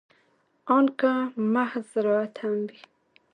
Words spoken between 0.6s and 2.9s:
ان که محض زراعت هم وي.